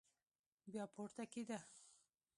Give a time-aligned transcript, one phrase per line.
[0.71, 1.59] بيا پورته کېده.